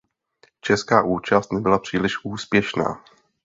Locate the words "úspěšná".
2.25-3.03